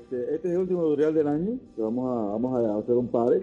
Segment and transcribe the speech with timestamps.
[0.00, 3.38] Este, este es el último tutorial del año, vamos a, vamos a hacer un par.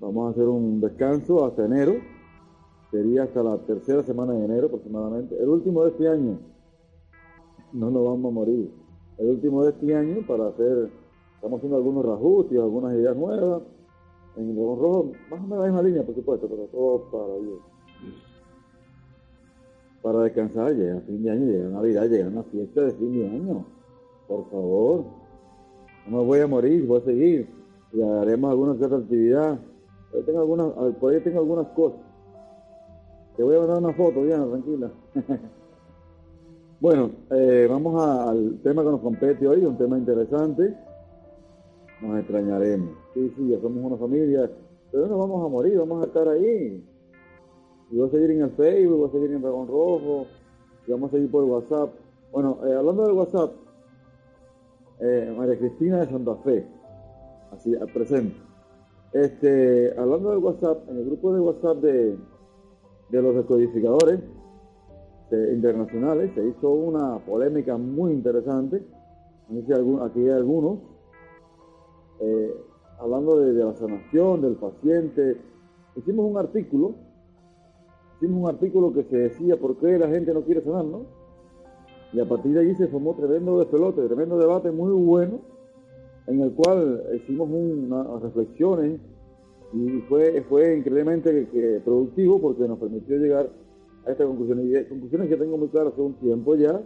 [0.00, 1.94] Vamos a hacer un descanso hasta enero.
[2.90, 5.34] Sería hasta la tercera semana de enero aproximadamente.
[5.40, 6.38] El último de este año.
[7.72, 8.70] No nos vamos a morir.
[9.16, 10.90] El último de este año para hacer,
[11.36, 13.62] estamos haciendo algunos reajustes, algunas ideas nuevas.
[14.36, 17.34] En el rojo, más o menos la misma línea, por supuesto, pero todo para
[20.02, 23.64] Para descansar, llega fin de año, llega Navidad, llega una fiesta de fin de año.
[24.26, 25.21] Por favor
[26.06, 29.58] no me voy a morir, voy a seguir y haremos alguna otra actividad.
[30.10, 32.00] Por tengo algunas, por ahí tengo algunas cosas.
[33.36, 34.90] Te voy a mandar una foto, Diana, tranquila.
[36.80, 40.76] bueno, eh, vamos al tema que nos compete hoy, un tema interesante.
[42.02, 42.90] Nos extrañaremos.
[43.14, 44.50] Sí, sí, ya somos una familia,
[44.90, 46.84] pero no vamos a morir, vamos a estar ahí.
[47.90, 50.26] Y voy a seguir en el Facebook, voy a seguir en Dragón Rojo,
[50.86, 51.90] y vamos a seguir por WhatsApp.
[52.32, 53.52] Bueno, eh, hablando de WhatsApp,
[55.02, 56.64] eh, María Cristina de Santa Fe,
[57.50, 58.36] así al presente.
[59.12, 62.18] Este, hablando de WhatsApp, en el grupo de WhatsApp de,
[63.10, 64.20] los decodificadores
[65.30, 68.86] internacionales se hizo una polémica muy interesante.
[69.50, 70.78] Aquí hay algunos,
[72.20, 72.54] eh,
[73.00, 75.36] hablando de, de, la sanación del paciente.
[75.96, 76.94] Hicimos un artículo,
[78.16, 81.21] hicimos un artículo que se decía por qué la gente no quiere sanar, ¿no?
[82.12, 85.40] Y a partir de allí se formó tremendo despelote, tremendo debate muy bueno,
[86.26, 89.00] en el cual hicimos unas reflexiones
[89.72, 93.48] y fue, fue increíblemente productivo porque nos permitió llegar
[94.06, 94.66] a estas conclusiones.
[94.66, 96.82] Y conclusiones que tengo muy claras hace un tiempo ya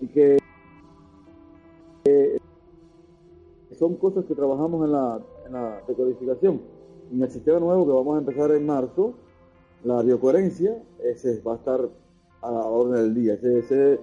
[0.00, 0.38] y que
[3.76, 6.60] son cosas que trabajamos en la, en la decodificación.
[7.12, 9.14] En el sistema nuevo que vamos a empezar en marzo,
[9.82, 11.88] la biocoherencia, ese va a estar
[12.40, 13.34] a la orden del día.
[13.34, 13.98] Ese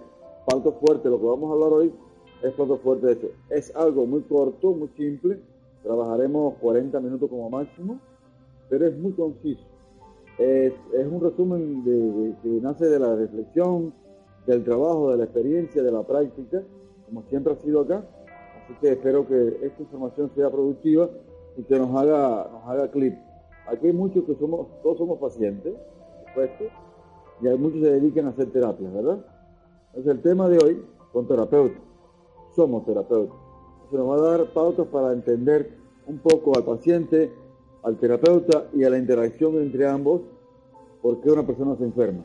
[0.47, 1.93] Plato fuerte, lo que vamos a hablar hoy
[2.41, 3.27] es plato fuerte de hecho.
[3.49, 5.39] Es algo muy corto, muy simple,
[5.83, 7.99] trabajaremos 40 minutos como máximo,
[8.69, 9.63] pero es muy conciso.
[10.37, 13.93] Es, un resumen de, que nace de la reflexión,
[14.47, 16.63] del trabajo, de la experiencia, de la práctica,
[17.05, 18.03] como siempre ha sido acá.
[18.63, 21.09] Así que espero que esta información sea productiva
[21.57, 23.15] y que nos haga, nos haga clip.
[23.67, 25.73] Aquí hay muchos que somos, todos somos pacientes,
[26.27, 26.65] supuesto,
[27.41, 29.25] y hay muchos que se dedican a hacer terapias, ¿verdad?
[29.93, 31.81] Es el tema de hoy con terapeutas.
[32.55, 33.37] Somos terapeutas.
[33.89, 37.33] Se nos va a dar pautas para entender un poco al paciente,
[37.83, 40.21] al terapeuta y a la interacción entre ambos,
[41.01, 42.23] por qué una persona se enferma.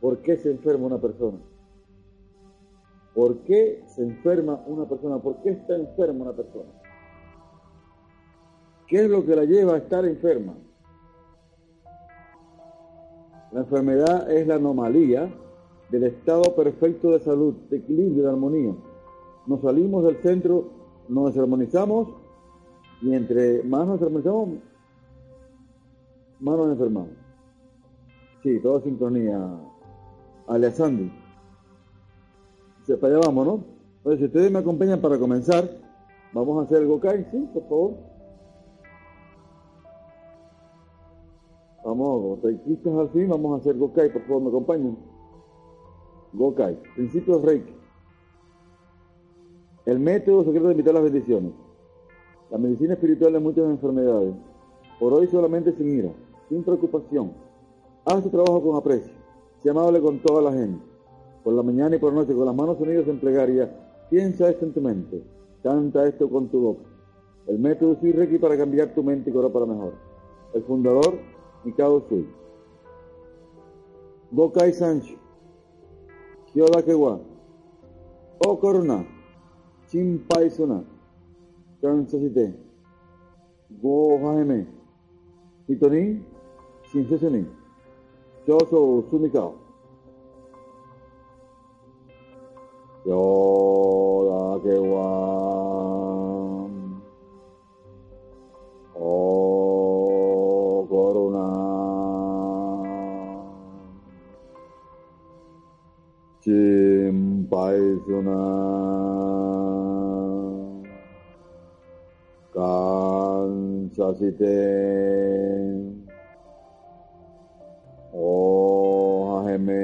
[0.00, 1.38] ¿Por qué se enferma una persona?
[3.14, 5.18] ¿Por qué se enferma una persona?
[5.18, 6.70] ¿Por qué está enferma una persona?
[8.86, 10.54] ¿Qué es lo que la lleva a estar enferma?
[13.52, 15.30] La enfermedad es la anomalía
[15.90, 18.74] del estado perfecto de salud, de equilibrio, de armonía.
[19.46, 20.68] Nos salimos del centro,
[21.08, 22.08] nos desarmonizamos
[23.00, 24.48] y entre más nos desarmonizamos,
[26.40, 27.10] más nos enfermamos.
[28.42, 29.38] Sí, toda sincronía.
[30.46, 31.10] Alias Sandy.
[33.00, 33.64] Para allá vamos, ¿no?
[33.98, 35.68] Entonces, si ustedes me acompañan para comenzar,
[36.32, 37.48] vamos a hacer el Gokai, ¿sí?
[37.52, 37.94] Por favor.
[41.84, 44.96] Vamos, reikistas al fin, vamos a hacer Gokai, por favor, me acompañan.
[46.32, 47.74] Gokai, principios Reiki.
[49.86, 51.52] El método secreto de invitar las bendiciones.
[52.50, 54.34] La medicina espiritual de muchas enfermedades.
[54.98, 56.10] Por hoy solamente sin ira,
[56.48, 57.32] sin preocupación.
[58.04, 59.12] Haz tu trabajo con aprecio.
[59.62, 60.82] Sea amable con toda la gente.
[61.42, 63.70] Por la mañana y por la noche, con las manos unidas en plegaria,
[64.10, 65.22] piensa esto en tu mente.
[65.62, 66.84] Canta esto con tu boca.
[67.46, 69.94] El método Sui Reiki para cambiar tu mente y cobrar para mejor.
[70.52, 71.18] El fundador,
[71.64, 72.28] Mikado Sui.
[74.30, 75.16] Gokai Sancho.
[76.58, 77.20] Yodakewa,
[78.44, 79.04] Okoruna,
[79.88, 80.84] Chimpaisuna,
[81.80, 82.52] Kansasite,
[83.80, 84.66] Gohaime,
[85.68, 86.20] Hitoni,
[86.90, 87.46] Shinsesuni,
[88.44, 89.54] Shoso Sumikao.
[93.06, 94.58] Yodakewa.
[99.00, 99.47] Oh.
[106.48, 108.30] 心白素娜，
[112.54, 114.46] 干啥事的？
[118.12, 119.74] 我还没，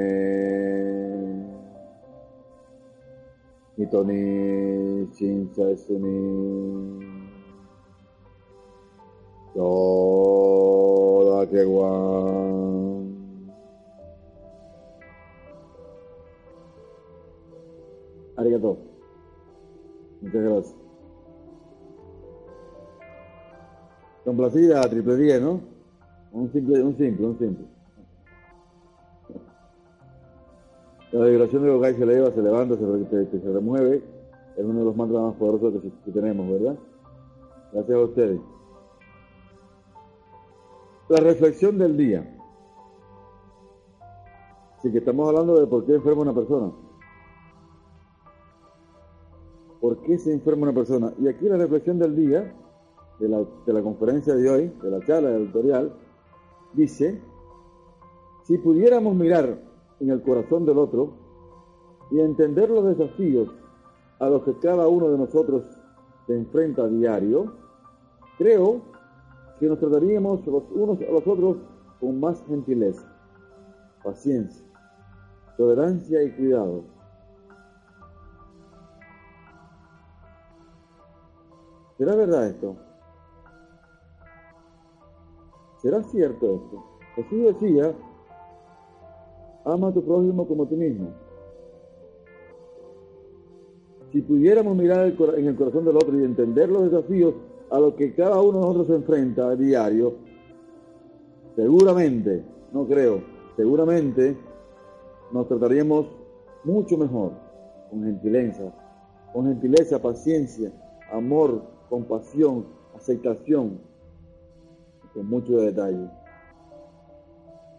[3.75, 7.05] 你等你心在心里，
[9.53, 12.84] 多大牵挂。
[18.45, 18.77] Arigato.
[20.21, 20.75] Muchas gracias.
[24.23, 25.61] Complacida, triple 10, ¿no?
[26.31, 27.65] Un simple, un simple, un simple.
[31.11, 34.03] La vibración de Gokai se eleva, se levanta, se, remueve.
[34.57, 36.75] Es uno de los mantras más poderosos que, que tenemos, ¿verdad?
[37.71, 38.41] Gracias a ustedes.
[41.07, 42.35] La reflexión del día.
[44.77, 46.71] Así que estamos hablando de por qué enferma una persona.
[49.85, 51.13] ¿Por qué se enferma una persona?
[51.19, 52.51] Y aquí la reflexión del día,
[53.19, 55.93] de la, de la conferencia de hoy, de la charla editorial,
[56.73, 57.21] dice,
[58.45, 59.61] si pudiéramos mirar
[59.99, 61.13] en el corazón del otro
[62.09, 63.47] y entender los desafíos
[64.17, 65.61] a los que cada uno de nosotros
[66.25, 67.53] se enfrenta a diario,
[68.39, 68.81] creo
[69.59, 71.57] que nos trataríamos los unos a los otros
[71.99, 73.07] con más gentileza,
[74.03, 74.65] paciencia,
[75.55, 76.94] tolerancia y cuidado
[81.97, 82.75] ¿Será verdad esto?
[85.81, 86.83] ¿Será cierto esto?
[87.15, 87.93] Jesús decía,
[89.63, 91.09] ama a tu prójimo como a ti mismo.
[94.11, 97.33] Si pudiéramos mirar en el corazón del otro y entender los desafíos
[97.69, 100.15] a los que cada uno de nosotros se enfrenta a diario,
[101.55, 103.21] seguramente, no creo,
[103.55, 104.37] seguramente
[105.31, 106.07] nos trataríamos
[106.63, 107.31] mucho mejor,
[107.89, 108.73] con gentileza,
[109.33, 110.71] con gentileza, paciencia,
[111.11, 112.65] amor, compasión,
[112.95, 113.79] aceptación,
[115.13, 116.09] con mucho detalle.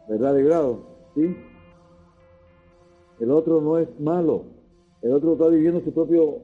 [0.08, 0.80] ¿Verdad, de grado?
[1.14, 1.36] ¿Sí?
[3.20, 4.44] El otro no es malo,
[5.02, 6.40] el otro está viviendo su propio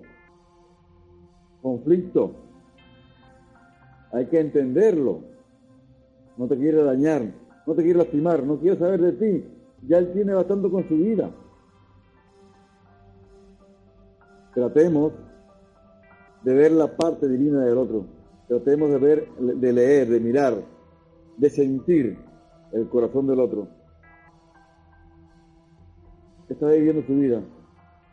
[1.60, 2.32] conflicto.
[4.12, 5.20] Hay que entenderlo.
[6.36, 7.22] No te quiere dañar,
[7.66, 9.44] no te quiere lastimar, no quiere saber de ti.
[9.86, 11.30] Ya él tiene bastante con su vida.
[14.54, 15.12] Tratemos
[16.44, 18.04] de ver la parte divina del otro.
[18.48, 20.62] Tratemos de ver, de leer, de mirar,
[21.36, 22.18] de sentir
[22.72, 23.68] el corazón del otro.
[26.48, 27.42] Está viviendo su vida.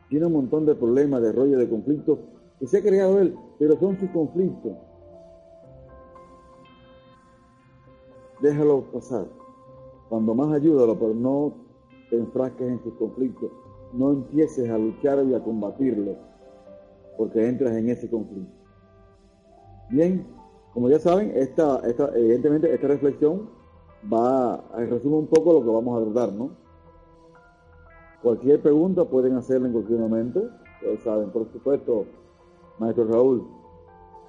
[0.09, 2.19] Tiene un montón de problemas, de rollo, de conflictos
[2.59, 4.73] que se ha creado él, pero son sus conflictos.
[8.41, 9.25] Déjalo pasar.
[10.07, 11.53] Cuando más ayúdalo, pero no
[12.09, 13.51] te enfrasques en sus conflictos.
[13.93, 16.29] No empieces a luchar y a combatirlo
[17.19, 18.49] porque entras en ese conflicto.
[19.89, 20.25] Bien,
[20.73, 23.49] como ya saben, esta, esta, evidentemente esta reflexión
[24.11, 26.51] va a resumir un poco lo que vamos a tratar, ¿no?
[28.23, 32.05] Cualquier pregunta pueden hacerla en cualquier momento, ustedes saben, por supuesto,
[32.79, 33.45] maestro Raúl,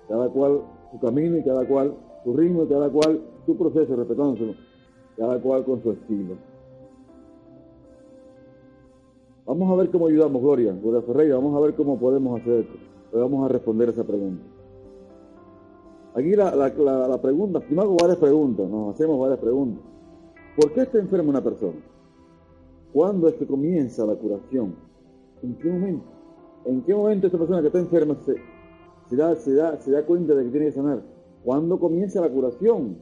[0.08, 1.94] cada cual su camino y cada cual
[2.24, 4.54] su ritmo y cada cual su proceso, respetándoselo,
[5.16, 6.34] cada cual con su estilo.
[9.50, 12.74] Vamos a ver cómo ayudamos, Gloria, Gloria Ferreira, vamos a ver cómo podemos hacer esto.
[13.12, 14.44] vamos a responder esa pregunta.
[16.14, 19.82] Aquí la, la, pregunta, primero varias preguntas, nos hacemos varias preguntas.
[20.54, 21.80] ¿Por qué está enferma una persona?
[22.92, 24.76] ¿Cuándo es que comienza la curación?
[25.42, 26.06] ¿En qué momento?
[26.66, 28.36] ¿En qué momento esta persona que está enferma se,
[29.08, 31.02] se, da, se, da, se da cuenta de que tiene que sanar?
[31.42, 32.98] ¿Cuándo comienza la curación?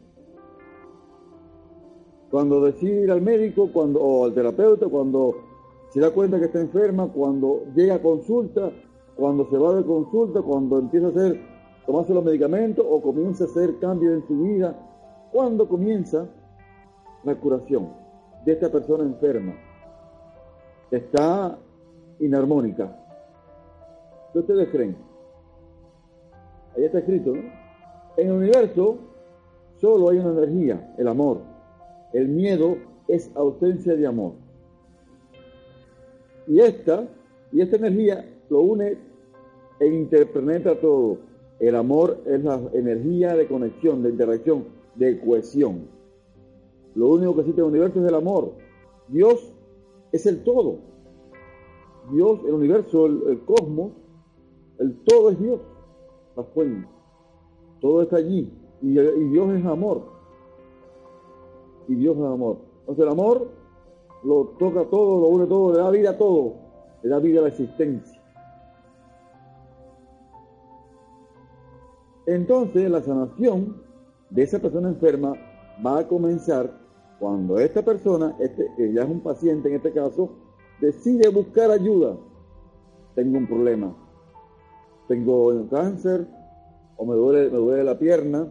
[2.30, 5.47] Cuando decide ir al médico, cuando, o al terapeuta, cuando
[5.90, 8.71] se da cuenta que está enferma cuando llega a consulta,
[9.16, 11.40] cuando se va de consulta, cuando empieza a hacer,
[11.87, 14.76] tomarse los medicamentos o comienza a hacer cambios en su vida.
[15.33, 16.26] ¿Cuándo comienza
[17.25, 17.88] la curación
[18.45, 19.54] de esta persona enferma?
[20.90, 21.59] Está
[22.21, 22.97] inarmónica.
[24.33, 24.97] ¿Qué ustedes creen?
[26.76, 27.42] Ahí está escrito, ¿no?
[28.18, 28.99] En el universo
[29.80, 31.40] solo hay una energía, el amor.
[32.12, 32.76] El miedo
[33.07, 34.33] es ausencia de amor.
[36.48, 37.06] Y esta,
[37.52, 38.96] y esta energía lo une
[39.78, 41.18] e interpenetra todo.
[41.60, 44.64] El amor es la energía de conexión, de interacción,
[44.94, 45.88] de cohesión.
[46.94, 48.52] Lo único que existe en el universo es el amor.
[49.08, 49.52] Dios
[50.10, 50.78] es el todo.
[52.12, 53.92] Dios, el universo, el, cosmos,
[54.78, 55.60] el todo es Dios.
[56.34, 56.88] La fuente.
[57.80, 58.52] Todo está allí.
[58.80, 60.02] Y, y Dios es amor.
[61.88, 62.58] Y Dios es amor.
[62.80, 63.57] Entonces el amor
[64.25, 66.54] lo toca todo, lo une todo, le da vida a todo,
[67.02, 68.20] le da vida a la existencia.
[72.26, 73.82] Entonces la sanación
[74.30, 75.32] de esa persona enferma
[75.84, 76.70] va a comenzar
[77.18, 80.30] cuando esta persona, este, que ya es un paciente en este caso,
[80.80, 82.16] decide buscar ayuda.
[83.14, 83.96] Tengo un problema,
[85.08, 86.28] tengo cáncer,
[86.96, 88.46] o me duele, me duele la pierna,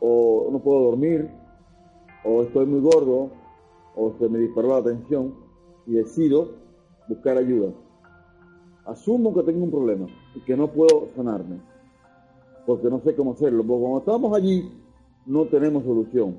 [0.00, 1.28] o no puedo dormir,
[2.24, 3.30] o estoy muy gordo,
[3.94, 5.34] o se me disparó la tensión,
[5.86, 6.50] y decido
[7.08, 7.72] buscar ayuda.
[8.84, 11.60] Asumo que tengo un problema y que no puedo sanarme,
[12.66, 14.72] porque no sé cómo hacerlo, porque cuando estamos allí
[15.26, 16.36] no tenemos solución.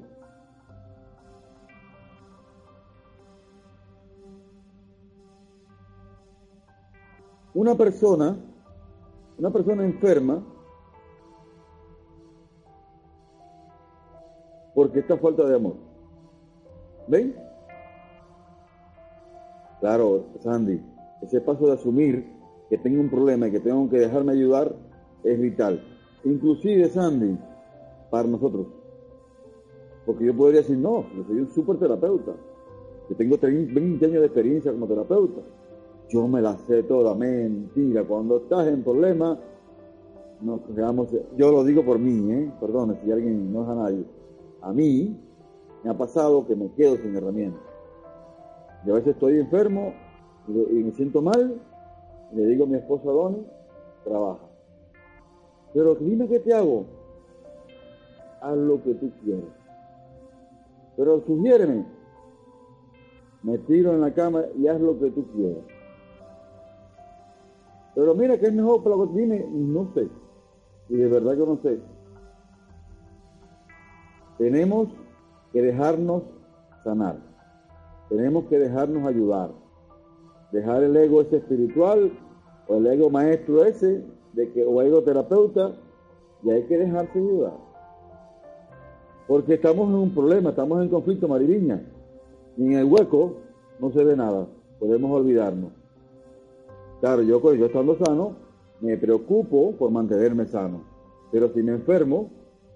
[7.54, 8.36] Una persona,
[9.38, 10.44] una persona enferma,
[14.74, 15.93] porque está falta de amor.
[17.08, 17.36] ¿Ven?
[19.80, 20.82] Claro, Sandy,
[21.22, 22.26] ese paso de asumir
[22.70, 24.74] que tengo un problema y que tengo que dejarme ayudar
[25.24, 25.82] es vital.
[26.24, 27.38] Inclusive, Sandy,
[28.10, 28.68] para nosotros.
[30.06, 32.34] Porque yo podría decir, no, yo soy un super terapeuta.
[33.10, 35.42] Yo tengo 20 años de experiencia como terapeuta.
[36.10, 38.04] Yo me la sé toda, mentira.
[38.04, 39.38] Cuando estás en problemas,
[40.42, 42.52] nos quedamos, yo lo digo por mí, ¿eh?
[42.60, 44.04] perdón si alguien no es a nadie.
[44.62, 45.18] A mí
[45.84, 47.62] me ha pasado que me quedo sin herramientas.
[48.86, 49.94] Y a veces estoy enfermo
[50.48, 51.62] y me siento mal,
[52.32, 53.46] y le digo a mi esposa Donny,
[54.04, 54.46] trabaja.
[55.74, 56.86] Pero dime qué te hago.
[58.42, 59.46] Haz lo que tú quieras.
[60.98, 61.86] Pero sugiéreme.
[63.42, 65.64] Me tiro en la cama y haz lo que tú quieras.
[67.96, 70.08] Pero mira que es mejor para lo dime, no sé.
[70.90, 71.80] Y de verdad que no sé.
[74.38, 74.90] Tenemos
[75.54, 76.24] que dejarnos
[76.84, 77.18] sanar.
[78.10, 79.52] Tenemos que dejarnos ayudar.
[80.52, 82.12] Dejar el ego ese espiritual
[82.68, 85.72] o el ego maestro ese de que, o ego terapeuta
[86.44, 87.54] y hay que dejarse ayudar.
[89.28, 91.82] Porque estamos en un problema, estamos en conflicto, Mariviña.
[92.58, 93.38] Y en el hueco
[93.80, 94.48] no se ve nada.
[94.80, 95.72] Podemos olvidarnos.
[97.00, 98.36] Claro, yo, pues, yo estando sano,
[98.82, 100.82] me preocupo por mantenerme sano.
[101.32, 102.30] Pero si me enfermo,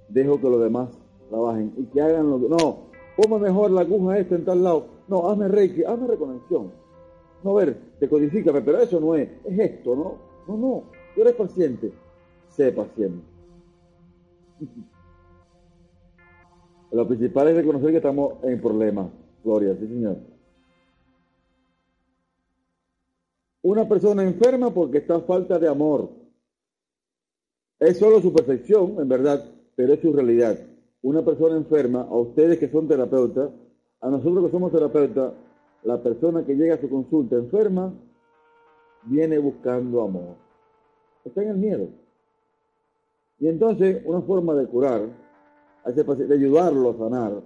[0.10, 0.90] dejo que los demás
[1.30, 2.50] trabajen y que hagan lo que...
[2.50, 4.86] No, ponme mejor la aguja esta en tal lado.
[5.08, 6.72] No, hazme reiki, hazme reconexión.
[7.44, 10.18] No, a ver, decodifícame, pero eso no es, es esto, ¿no?
[10.48, 10.84] No, no,
[11.16, 11.92] tú eres paciente,
[12.50, 13.26] sé paciente.
[16.92, 19.08] Lo principal es reconocer que estamos en problemas.
[19.44, 20.18] Gloria, sí, Señor.
[23.62, 26.10] Una persona enferma porque está falta de amor.
[27.80, 29.44] Es solo su percepción, en verdad,
[29.76, 30.58] pero es su realidad.
[31.02, 33.52] Una persona enferma, a ustedes que son terapeutas,
[34.02, 35.34] a nosotros que somos terapeutas,
[35.84, 37.94] la persona que llega a su consulta enferma
[39.04, 40.36] viene buscando amor.
[41.24, 41.88] Está en el miedo.
[43.40, 45.08] Y entonces una forma de curar,
[45.86, 47.42] de ayudarlo a sanar,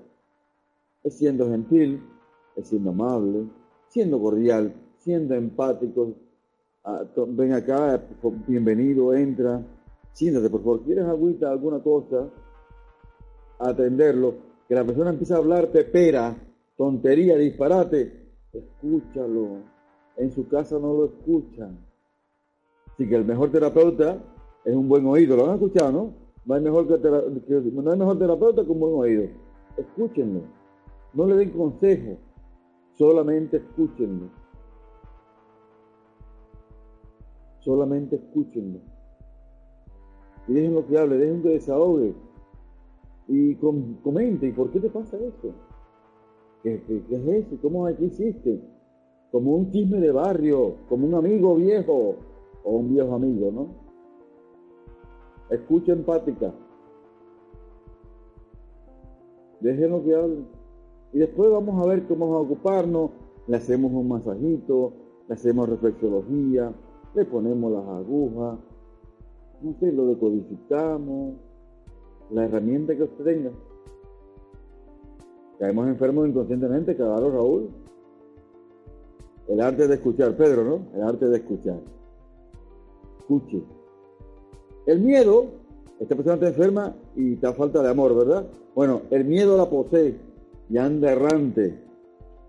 [1.03, 2.01] es siendo gentil,
[2.55, 3.45] es siendo amable,
[3.87, 6.13] siendo cordial, siendo empático.
[6.83, 8.01] Ah, ven acá,
[8.47, 9.61] bienvenido, entra,
[10.13, 10.83] siéntate por favor.
[10.83, 12.29] ¿Quieres agüita, alguna cosa?
[13.61, 14.35] Atenderlo.
[14.67, 16.35] Que la persona empieza a hablar pepera,
[16.77, 18.29] tontería, disparate.
[18.53, 19.59] Escúchalo.
[20.17, 21.77] En su casa no lo escuchan.
[22.87, 24.21] Así que el mejor terapeuta
[24.65, 25.35] es un buen oído.
[25.35, 26.13] ¿Lo han escuchado, no?
[26.45, 29.29] No hay mejor, no hay mejor terapeuta que un buen oído.
[29.77, 30.41] Escúchenlo.
[31.13, 32.17] No le den consejo.
[32.93, 34.29] Solamente escúchenlo.
[37.59, 38.79] Solamente escúchenlo.
[40.47, 42.15] Y déjenlo que hable, dejen que desahogue.
[43.27, 45.53] Y comente, ¿y por qué te pasa eso?
[46.63, 47.57] ¿Qué, es eso?
[47.61, 48.59] ¿Cómo aquí hiciste?
[49.31, 52.15] Como un chisme de barrio, como un amigo viejo
[52.63, 53.67] o un viejo amigo, ¿no?
[55.49, 56.53] Escucha empática.
[59.59, 60.43] Déjenlo que hable.
[61.13, 63.11] Y después vamos a ver cómo vamos a ocuparnos.
[63.47, 64.93] Le hacemos un masajito,
[65.27, 66.73] le hacemos reflexología,
[67.15, 68.59] le ponemos las agujas,
[69.61, 71.35] no sé, lo decodificamos,
[72.31, 73.51] la herramienta que usted tenga.
[75.59, 77.69] Caemos enfermos inconscientemente, claro, Raúl.
[79.47, 80.79] El arte de escuchar, Pedro, ¿no?
[80.95, 81.79] El arte de escuchar.
[83.19, 83.61] Escuche.
[84.87, 85.45] El miedo,
[85.99, 88.47] esta persona está enferma y está falta de amor, ¿verdad?
[88.73, 90.15] Bueno, el miedo la posee
[90.69, 91.83] y anda errante,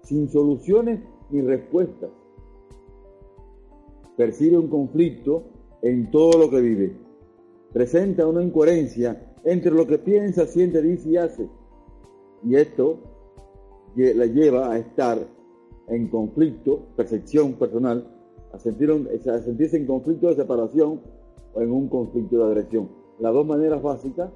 [0.02, 2.10] sin soluciones ni respuestas
[4.16, 5.44] percibe un conflicto
[5.82, 6.92] en todo lo que vive.
[7.72, 11.48] Presenta una incoherencia entre lo que piensa, siente, dice y hace.
[12.44, 12.98] Y esto
[13.96, 15.18] la lleva a estar
[15.88, 18.06] en conflicto, percepción personal,
[18.52, 21.00] a, sentir a sentirse en conflicto de separación
[21.54, 22.88] o en un conflicto de agresión.
[23.18, 24.30] las dos maneras básicas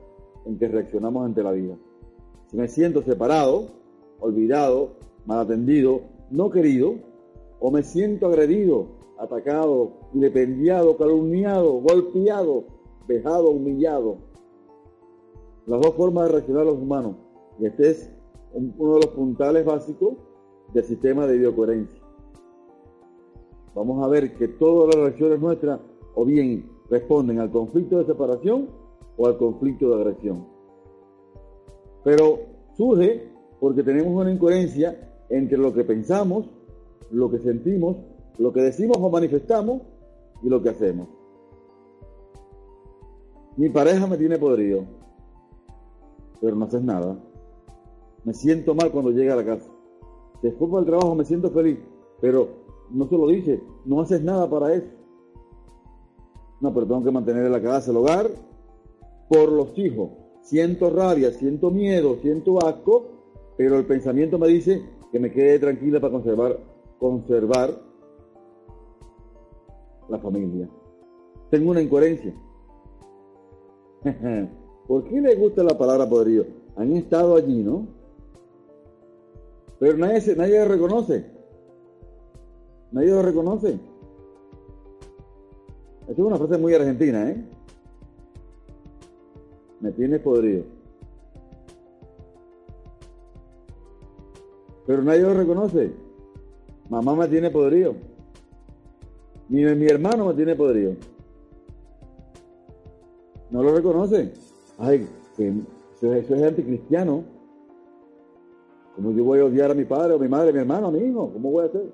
[0.45, 1.77] en que reaccionamos ante la vida.
[2.47, 3.69] Si me siento separado,
[4.21, 4.91] olvidado,
[5.27, 6.95] mal atendido, no querido,
[7.59, 8.87] o me siento agredido,
[9.19, 12.65] atacado, independiado, calumniado, golpeado,
[13.09, 14.19] vejado, humillado.
[15.67, 17.17] Las dos formas de reaccionar los humanos.
[17.59, 18.11] Y este es
[18.53, 20.15] uno de los puntales básicos
[20.73, 22.01] del sistema de biocoherencia.
[23.75, 25.81] Vamos a ver que todas las reacciones nuestras
[26.15, 28.69] o bien responden al conflicto de separación
[29.17, 30.47] o al conflicto de agresión.
[32.05, 32.39] Pero
[32.77, 33.29] surge
[33.61, 36.47] porque tenemos una incoherencia entre lo que pensamos,
[37.11, 37.97] lo que sentimos,
[38.39, 39.83] lo que decimos o manifestamos
[40.43, 41.09] y lo que hacemos.
[43.57, 44.85] Mi pareja me tiene podrido,
[46.41, 47.19] pero no haces nada.
[48.25, 49.71] Me siento mal cuando llega a la casa.
[50.43, 51.79] Después del trabajo me siento feliz,
[52.21, 52.49] pero
[52.91, 54.89] no se lo dice, no haces nada para eso.
[56.61, 58.31] No, pero tengo que mantener en la casa, el hogar,
[59.29, 60.11] por los hijos.
[60.43, 63.05] Siento rabia, siento miedo, siento asco,
[63.57, 66.59] pero el pensamiento me dice que me quede tranquila para conservar,
[66.99, 67.71] conservar
[70.09, 70.69] la familia.
[71.51, 72.35] Tengo una incoherencia.
[74.87, 76.45] ¿Por qué le gusta la palabra podrido?
[76.77, 77.87] Han estado allí, ¿no?
[79.79, 81.27] Pero nadie, nadie lo reconoce.
[82.93, 83.79] Nadie lo reconoce.
[86.03, 87.45] Esta es una frase muy argentina, ¿eh?
[89.81, 90.65] Me tienes podrido.
[94.87, 95.93] Pero nadie lo reconoce.
[96.89, 97.95] Mamá me tiene podrido.
[99.49, 100.95] Ni mi hermano me tiene podrido.
[103.51, 104.46] No lo reconoce.
[104.79, 105.55] Ay, que
[105.95, 107.25] eso, es anticristiano.
[108.95, 110.91] ¿Cómo yo voy a odiar a mi padre o mi madre, a mi hermano, a
[110.91, 111.31] mi hijo?
[111.33, 111.93] ¿Cómo voy a hacer?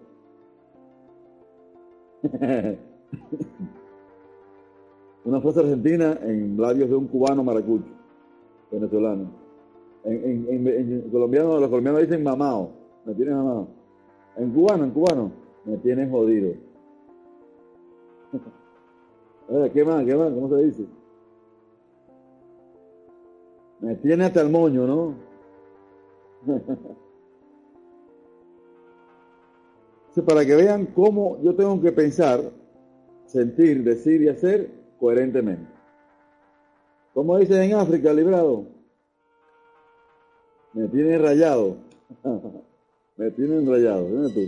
[5.25, 7.93] Una frase argentina en labios de un cubano maracucho,
[8.71, 9.31] venezolano.
[10.05, 12.71] En, en, en, colombiano, los colombianos dicen mamao,
[13.05, 13.69] me tienes mamado.
[14.37, 15.31] En cubano, en cubano,
[15.65, 16.55] me tienes jodido.
[19.73, 20.05] ¿Qué más?
[20.05, 20.33] ¿Qué más?
[20.33, 20.87] ¿Cómo se dice?
[23.83, 25.17] Me tiene hasta el moño, ¿no?
[30.27, 32.41] para que vean cómo yo tengo que pensar,
[33.27, 35.69] sentir, decir y hacer coherentemente.
[37.13, 38.67] Como dicen en África, librado,
[40.75, 41.79] me tiene rayado.
[43.17, 44.07] me tienen rayado.
[44.33, 44.41] tú?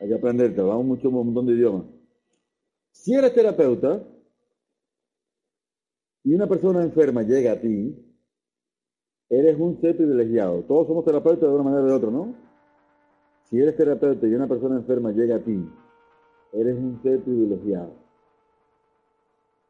[0.00, 1.86] Hay que aprenderte, hablamos mucho, un montón de idiomas.
[2.90, 4.02] Si eres terapeuta
[6.24, 8.13] y una persona enferma llega a ti,
[9.28, 10.62] eres un ser privilegiado.
[10.62, 12.34] Todos somos terapeutas de una manera o de otra, ¿no?
[13.44, 15.64] Si eres terapeuta y una persona enferma llega a ti,
[16.52, 17.90] eres un ser privilegiado.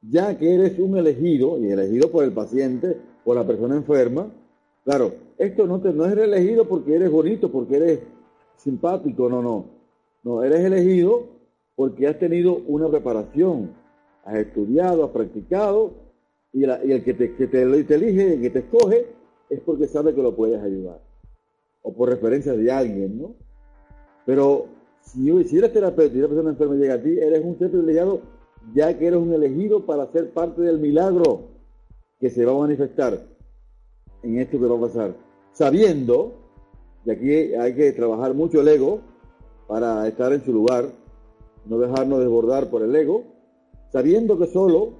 [0.03, 4.31] Ya que eres un elegido, y elegido por el paciente, por la persona enferma,
[4.85, 8.01] claro, esto no, te, no es elegido porque eres bonito, porque eres
[8.57, 9.67] simpático, no, no.
[10.23, 11.27] No, eres elegido
[11.75, 13.73] porque has tenido una preparación,
[14.25, 15.93] has estudiado, has practicado,
[16.53, 19.07] y, el que te, que te elige, el que te escoge,
[19.55, 21.01] es porque sabe que lo puedes ayudar.
[21.83, 23.35] O por referencia de alguien, ¿no?
[24.25, 24.67] Pero
[25.01, 28.21] si, si eres terapeuta y una persona enferma llega a ti, eres un ser privilegiado
[28.73, 31.49] ya que eres un elegido para ser parte del milagro
[32.21, 33.27] que se va a manifestar
[34.23, 35.15] en esto que va a pasar.
[35.53, 36.33] Sabiendo,
[37.05, 39.01] y aquí hay que trabajar mucho el ego
[39.67, 40.87] para estar en su lugar,
[41.67, 43.25] no dejarnos desbordar por el ego,
[43.93, 44.93] sabiendo que solo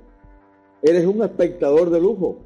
[0.83, 2.39] eres un espectador de lujo,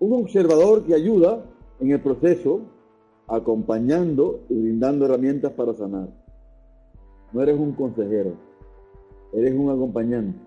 [0.00, 1.44] un observador que ayuda
[1.80, 2.62] en el proceso,
[3.26, 6.08] acompañando y brindando herramientas para sanar.
[7.32, 8.32] No eres un consejero,
[9.32, 10.38] eres un acompañante.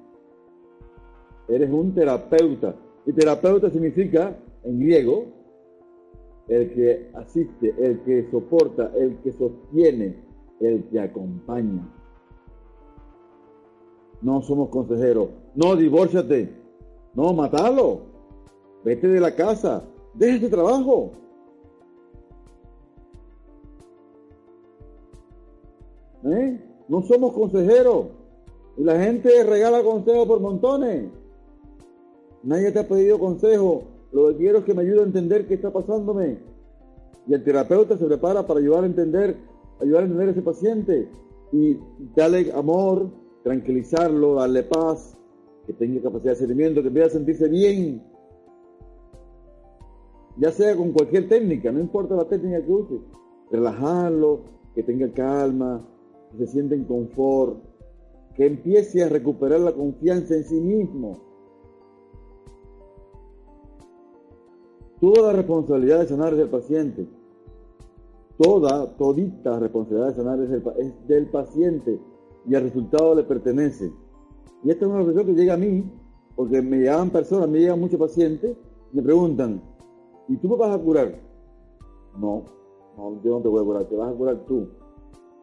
[1.47, 2.75] Eres un terapeuta.
[3.05, 5.25] Y terapeuta significa, en griego,
[6.47, 10.15] el que asiste, el que soporta, el que sostiene,
[10.59, 11.87] el que acompaña.
[14.21, 15.29] No somos consejeros.
[15.55, 16.55] No, divórciate.
[17.15, 18.10] No, matalo.
[18.83, 19.83] Vete de la casa.
[20.13, 21.11] Deja este trabajo.
[26.25, 26.59] ¿Eh?
[26.87, 28.07] No somos consejeros.
[28.77, 31.09] Y la gente regala consejos por montones.
[32.43, 33.83] Nadie te ha pedido consejo.
[34.11, 36.39] Lo que quiero es que me ayude a entender qué está pasándome.
[37.27, 39.37] Y el terapeuta se prepara para ayudar a entender,
[39.79, 41.09] ayudar a entender a ese paciente.
[41.51, 41.77] Y
[42.15, 43.09] darle amor,
[43.43, 45.17] tranquilizarlo, darle paz,
[45.67, 48.01] que tenga capacidad de sentimiento, que pueda sentirse bien
[50.37, 52.99] ya sea con cualquier técnica, no importa la técnica que use,
[53.51, 54.41] relajarlo,
[54.73, 55.85] que tenga calma,
[56.31, 57.57] que se sienta en confort,
[58.35, 61.19] que empiece a recuperar la confianza en sí mismo.
[64.99, 67.07] Toda la responsabilidad de sanar es del paciente.
[68.37, 71.99] Toda, todita responsabilidad de sanar es del, paciente
[72.47, 73.91] y el resultado le pertenece.
[74.63, 75.83] Y esta es una reflexión que llega a mí,
[76.35, 78.55] porque me llegan personas, me llegan muchos pacientes,
[78.93, 79.61] me preguntan,
[80.31, 81.13] ¿y tú me vas a curar?
[82.17, 82.43] No,
[82.97, 84.67] no, yo no te voy a curar, te vas a curar tú.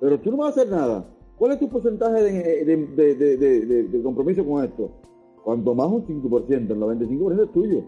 [0.00, 1.04] Pero tú no vas a hacer nada.
[1.36, 2.22] ¿Cuál es tu porcentaje
[2.64, 4.90] de, compromiso con esto?
[5.44, 7.82] Cuanto más un 5%, el 95% es tuyo.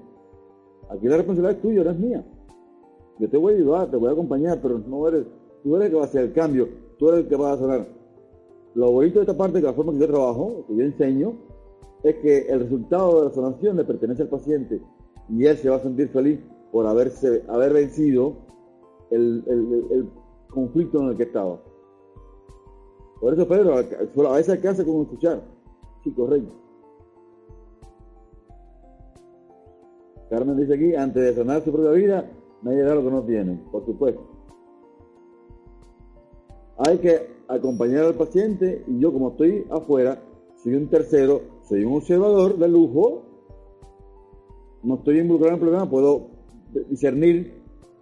[0.90, 2.24] Aquí la responsabilidad es tuya, no es mía.
[3.18, 5.26] Yo te voy a ayudar, te voy a acompañar, pero no eres,
[5.62, 7.58] tú eres el que va a hacer el cambio, tú eres el que va a
[7.58, 7.86] sanar.
[8.74, 11.32] Lo bonito de esta parte, de la forma que yo trabajo, que yo enseño,
[12.02, 14.80] es que el resultado de la sanación le pertenece al paciente
[15.28, 16.40] y él se va a sentir feliz
[16.72, 18.37] por haberse, haber vencido
[19.11, 20.09] el, el
[20.48, 21.61] conflicto en el que estaba.
[23.20, 25.42] Por eso, Pedro, a veces hace con escuchar.
[26.02, 26.52] Sí, correcto.
[30.30, 32.30] Carmen dice aquí, antes de sanar su propia vida,
[32.62, 34.22] nadie da lo que no tiene, por supuesto.
[36.78, 40.22] Hay que acompañar al paciente y yo como estoy afuera,
[40.62, 43.22] soy un tercero, soy un observador de lujo,
[44.83, 46.28] no estoy involucrado en el problema, puedo
[46.88, 47.54] discernir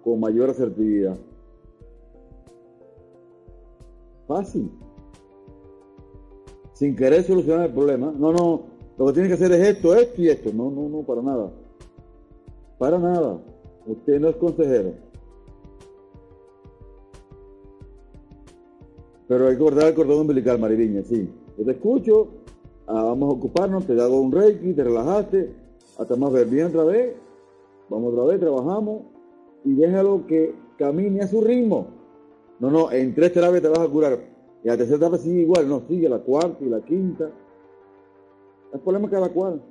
[0.02, 1.16] con mayor asertividad.
[4.26, 4.70] Fácil
[6.78, 8.14] sin querer solucionar el problema.
[8.16, 8.62] No, no,
[8.96, 10.52] lo que tiene que hacer es esto, esto y esto.
[10.54, 11.50] No, no, no, para nada.
[12.78, 13.40] Para nada.
[13.84, 14.92] Usted no es consejero.
[19.26, 21.28] Pero hay que guardar el cordón umbilical, Mariviña, sí.
[21.56, 22.28] Te escucho,
[22.86, 25.52] ah, vamos a ocuparnos, te hago un reiki, te relajaste,
[25.98, 27.16] hasta más ver bien otra vez,
[27.88, 29.02] vamos otra vez, trabajamos
[29.64, 31.88] y déjalo que camine a su ritmo.
[32.60, 34.18] No, no, en tres terapias te vas a curar.
[34.64, 37.30] Y la tercera etapa sigue igual, no, sigue la cuarta y la quinta.
[38.72, 39.62] Es problema cada cual.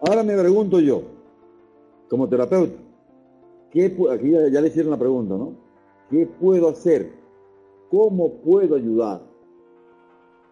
[0.00, 1.02] Ahora me pregunto yo,
[2.08, 2.76] como terapeuta,
[3.70, 5.54] ¿qué, aquí ya, le hicieron la pregunta, ¿no?
[6.10, 7.12] ¿Qué puedo hacer?
[7.90, 9.22] ¿Cómo puedo ayudar?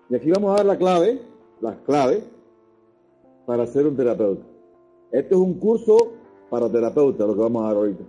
[0.09, 1.21] Y aquí vamos a dar la clave,
[1.61, 2.25] las claves,
[3.47, 4.54] para ser un terapeuta.
[5.15, 5.97] Este es un curso
[6.51, 8.03] para terapeutas, lo que vamos a dar ahorita.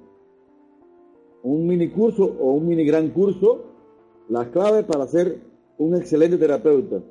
[1.43, 3.65] Un mini curso o un mini gran curso
[4.27, 5.39] las claves para ser
[5.77, 7.03] un excelente terapeuta.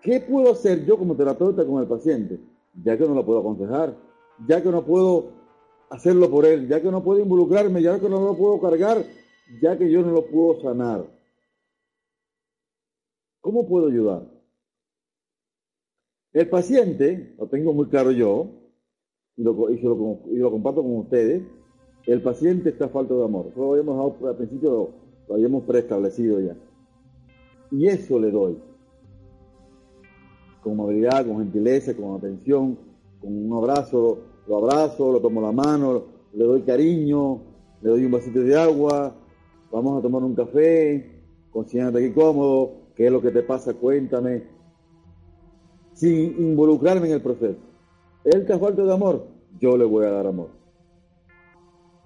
[0.00, 2.38] ¿Qué puedo hacer yo como terapeuta con el paciente?
[2.80, 3.96] Ya que no lo puedo aconsejar,
[4.46, 5.30] ya que no puedo
[5.90, 9.04] hacerlo por él, ya que no puedo involucrarme, ya que no lo puedo cargar,
[9.60, 11.04] ya que yo no lo puedo sanar.
[13.40, 14.33] ¿Cómo puedo ayudar?
[16.34, 18.48] El paciente, lo tengo muy claro yo,
[19.36, 21.42] y lo, y lo comparto con ustedes,
[22.06, 23.52] el paciente está falto de amor.
[23.56, 24.90] Lo habíamos al principio
[25.28, 26.56] lo habíamos preestablecido ya.
[27.70, 28.58] Y eso le doy.
[30.62, 32.78] Con movilidad, con gentileza, con atención,
[33.20, 37.42] con un abrazo, lo abrazo, lo tomo la mano, le doy cariño,
[37.80, 39.14] le doy un vasito de agua,
[39.70, 44.53] vamos a tomar un café, consígnate aquí cómodo, qué es lo que te pasa, cuéntame,
[45.94, 47.58] sin involucrarme en el proceso.
[48.24, 49.26] Él te falta de amor,
[49.58, 50.48] yo le voy a dar amor.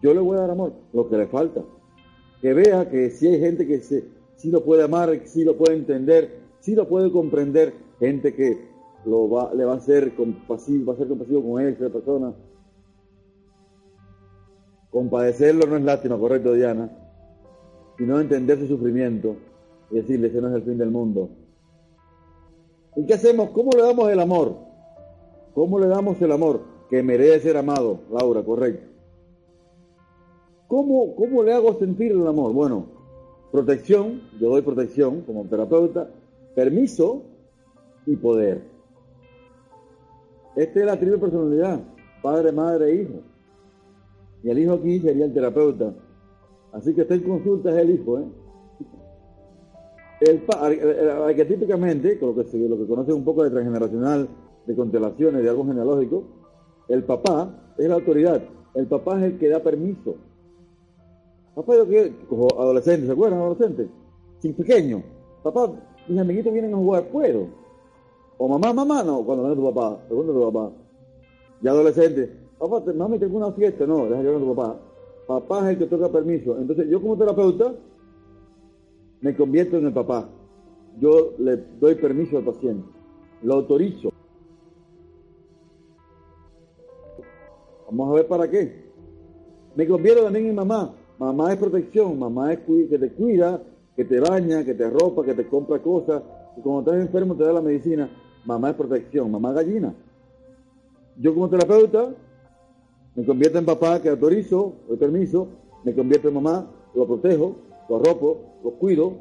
[0.00, 1.62] Yo le voy a dar amor, lo que le falta
[2.40, 4.04] que vea que si hay gente que se,
[4.36, 8.68] sí lo puede amar, sí lo puede entender, sí lo puede comprender, gente que
[9.04, 12.32] lo va, le va a ser compasivo, va a ser compasivo con esa persona.
[14.90, 16.90] Compadecerlo no es lástima, correcto, Diana,
[17.96, 19.36] sino entender su sufrimiento
[19.90, 21.30] y decirle, ese no es el fin del mundo.
[22.98, 23.50] ¿Y qué hacemos?
[23.50, 24.56] ¿Cómo le damos el amor?
[25.54, 26.62] ¿Cómo le damos el amor?
[26.90, 28.88] Que merece ser amado, Laura, correcto.
[30.66, 32.52] ¿Cómo, ¿Cómo le hago sentir el amor?
[32.52, 32.86] Bueno,
[33.52, 36.10] protección, yo doy protección como terapeuta,
[36.56, 37.22] permiso
[38.04, 38.62] y poder.
[40.56, 41.80] Esta es la triple personalidad,
[42.20, 43.20] padre, madre, hijo.
[44.42, 45.94] Y el hijo aquí sería el terapeuta.
[46.72, 48.18] Así que está en consulta es el hijo.
[48.18, 48.24] ¿eh?
[50.20, 50.42] El,
[51.22, 54.28] arquetípicamente, con lo que, lo que conoce un poco de transgeneracional,
[54.66, 56.24] de constelaciones, de algo genealógico,
[56.88, 58.42] el papá es la autoridad.
[58.74, 60.16] El papá es el que da permiso.
[61.54, 62.12] Papá, yo que
[62.58, 63.40] adolescente, ¿se acuerdan?
[63.40, 63.88] Adolescente.
[64.40, 65.02] Sin pequeño.
[65.42, 65.72] Papá,
[66.06, 67.46] mis amiguitos vienen a jugar, ¿puedo?
[68.38, 70.72] O mamá, mamá, no, cuando venga tu papá, pregunta tu papá.
[71.60, 74.76] Ya adolescente, papá, mami, tengo una fiesta, no, deja que venga tu papá.
[75.26, 76.56] Papá es el que toca permiso.
[76.56, 77.74] Entonces, yo como terapeuta,
[79.20, 80.28] me convierto en el papá.
[81.00, 82.88] Yo le doy permiso al paciente,
[83.42, 84.10] lo autorizo.
[87.86, 88.88] Vamos a ver para qué.
[89.74, 90.94] Me convierto también en mamá.
[91.18, 93.62] Mamá es protección, mamá es que te cuida,
[93.96, 96.22] que te baña, que te ropa, que te compra cosas.
[96.56, 98.08] Y cuando estás enfermo te da la medicina.
[98.44, 99.94] Mamá es protección, mamá gallina.
[101.16, 102.14] Yo como terapeuta
[103.16, 105.48] Me convierto en papá que autorizo, doy permiso,
[105.82, 107.56] me convierto en mamá, lo protejo,
[107.88, 109.14] lo arropo, lo cuido,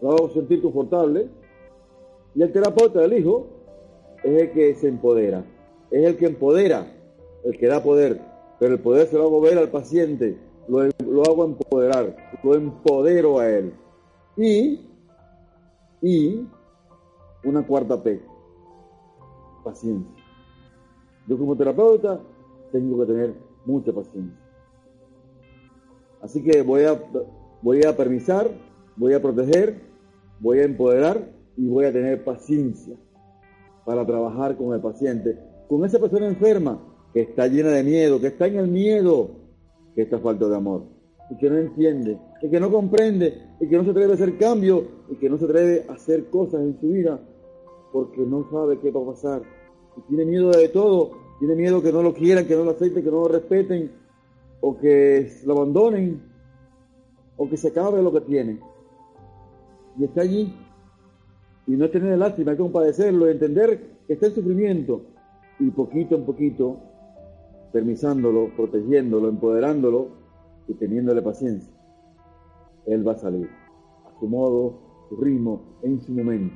[0.00, 1.28] lo hago sentir confortable.
[2.34, 3.46] Y el terapeuta del hijo
[4.22, 5.44] es el que se empodera,
[5.90, 6.86] es el que empodera,
[7.44, 8.20] el que da poder,
[8.58, 10.36] pero el poder se lo hago ver al paciente,
[10.68, 13.72] lo, lo hago empoderar, lo empodero a él.
[14.36, 14.80] Y,
[16.02, 16.46] y
[17.44, 18.20] una cuarta P,
[19.64, 20.10] paciencia.
[21.26, 22.20] Yo como terapeuta
[22.72, 24.38] tengo que tener mucha paciencia.
[26.20, 27.00] Así que voy a,
[27.62, 28.50] voy a permisar,
[28.96, 29.80] voy a proteger,
[30.40, 32.96] voy a empoderar y voy a tener paciencia
[33.84, 36.80] para trabajar con el paciente, con esa persona enferma
[37.12, 39.30] que está llena de miedo, que está en el miedo,
[39.94, 40.98] que está falta de amor
[41.30, 44.38] y que no entiende, y que no comprende, y que no se atreve a hacer
[44.38, 47.20] cambios, y que no se atreve a hacer cosas en su vida
[47.92, 49.42] porque no sabe qué va a pasar.
[49.96, 53.02] Y tiene miedo de todo, tiene miedo que no lo quieran, que no lo acepten,
[53.02, 53.92] que no lo respeten,
[54.60, 56.22] o que lo abandonen,
[57.38, 58.60] o que se acabe lo que tiene.
[59.98, 60.54] Y está allí.
[61.66, 65.02] Y no es tener lástima, hay que compadecerlo, entender que está en sufrimiento.
[65.58, 66.78] Y poquito en poquito,
[67.72, 70.08] permisándolo, protegiéndolo, empoderándolo
[70.66, 71.72] y teniéndole paciencia,
[72.86, 73.48] él va a salir
[74.06, 76.54] a su modo, su ritmo, en su momento.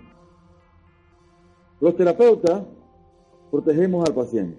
[1.80, 2.62] Los terapeutas
[3.50, 4.58] protegemos al paciente.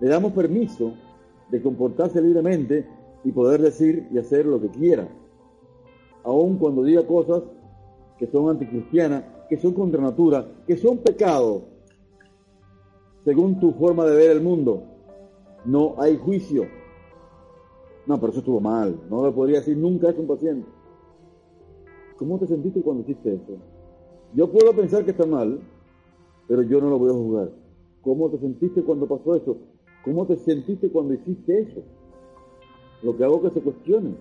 [0.00, 0.94] Le damos permiso
[1.50, 2.86] de comportarse libremente
[3.24, 5.08] y poder decir y hacer lo que quiera,
[6.24, 7.42] aun cuando diga cosas
[8.18, 11.62] que son anticristianas, que son contra natura, que son pecados,
[13.24, 14.84] según tu forma de ver el mundo.
[15.64, 16.66] No hay juicio.
[18.06, 18.98] No, pero eso estuvo mal.
[19.08, 20.68] No le podría decir nunca eso a un paciente.
[22.16, 23.56] ¿Cómo te sentiste cuando hiciste eso?
[24.34, 25.60] Yo puedo pensar que está mal,
[26.48, 27.50] pero yo no lo voy a juzgar.
[28.02, 29.56] ¿Cómo te sentiste cuando pasó eso?
[30.04, 31.82] ¿Cómo te sentiste cuando hiciste eso?
[33.02, 34.14] Lo que hago es que se cuestione,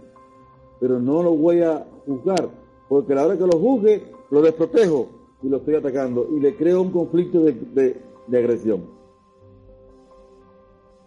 [0.79, 2.49] pero no lo voy a juzgar,
[2.89, 5.07] porque a la hora que lo juzgue, lo desprotejo
[5.43, 8.85] y lo estoy atacando y le creo un conflicto de, agresión.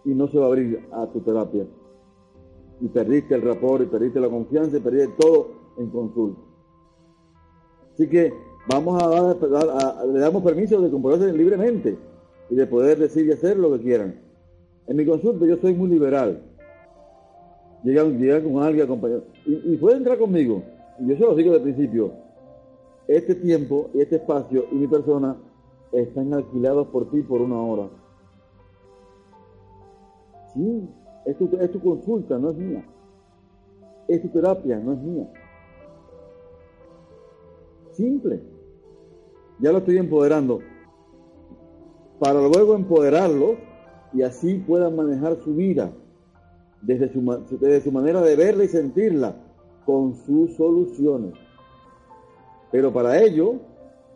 [0.05, 1.65] Y no se va a abrir a tu terapia.
[2.79, 6.39] Y perdiste el rapport, y perdiste la confianza, y perdiste todo en consulta.
[7.93, 8.31] Así que
[8.69, 11.97] vamos a, dar, le damos permiso de comportarse libremente
[12.49, 14.21] y de poder decir y hacer lo que quieran.
[14.87, 16.41] En mi consulta yo soy muy liberal.
[17.85, 19.25] Llegan, llegan con alguien acompañado.
[19.45, 20.63] Y, y puede entrar conmigo.
[20.99, 22.13] Yo se lo digo el principio.
[23.07, 25.37] Este tiempo y este espacio y mi persona
[25.91, 27.87] están alquilados por ti por una hora.
[30.51, 30.89] Sí,
[31.25, 32.83] es tu, es tu consulta, no es mía.
[34.07, 35.31] Es tu terapia, no es mía.
[37.91, 38.41] Simple.
[39.59, 40.59] Ya lo estoy empoderando.
[42.17, 43.57] Para luego empoderarlo
[44.11, 45.91] y así puedan manejar su vida
[46.85, 49.35] desde su, manera de verla y sentirla
[49.85, 51.33] con sus soluciones.
[52.71, 53.55] Pero para ello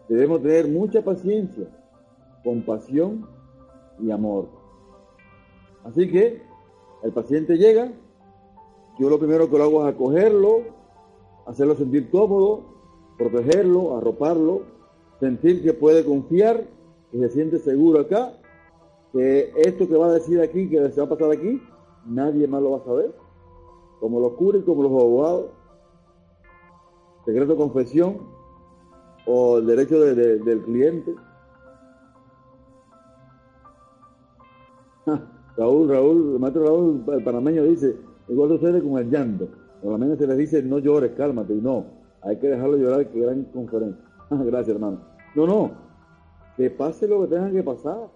[0.08, 1.68] debemos tener mucha paciencia,
[2.44, 3.28] compasión
[4.00, 4.48] y amor.
[5.84, 6.42] Así que
[7.04, 7.92] el paciente llega,
[9.00, 10.62] yo lo primero que lo hago es acogerlo,
[11.48, 12.66] hacerlo sentir cómodo,
[13.18, 14.64] protegerlo, arroparlo,
[15.20, 16.66] sentir que puede confiar,
[17.12, 18.34] que se siente seguro acá,
[19.12, 21.60] que esto que va a decir aquí, que se va a pasar aquí,
[22.06, 23.14] nadie más lo va a saber,
[24.00, 25.46] como los curas como los abogados.
[27.26, 28.18] Secreto de confesión
[29.26, 31.16] o el derecho del cliente.
[35.58, 39.50] Raúl, Raúl, el maestro Raúl, el panameño dice, igual sucede con el llanto.
[39.84, 41.86] Normalmente se les dice, no llores, cálmate, y no,
[42.22, 44.04] hay que dejarlo llorar, que gran conferencia.
[44.30, 45.00] Gracias, hermano.
[45.36, 45.72] No, no,
[46.58, 48.10] que pase lo que tenga que pasar.